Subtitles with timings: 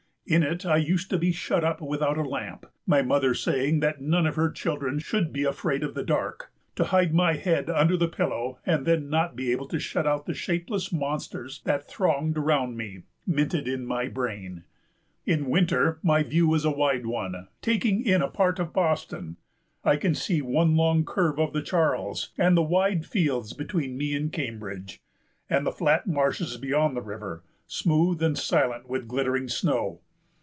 [0.27, 3.99] In it I used to be shut up without a lamp, my mother saying that
[4.01, 7.97] none of her children should be afraid of the dark, to hide my head under
[7.97, 12.37] the pillow, and then not be able to shut out the shapeless monsters that thronged
[12.37, 14.63] around me, minted in my brain....
[15.25, 19.35] In winter my view is a wide one, taking in a part of Boston.
[19.83, 24.15] I can see one long curve of the Charles and the wide fields between me
[24.15, 25.01] and Cambridge,
[25.49, 29.99] and the flat marshes beyond the river, smooth and silent with glittering snow.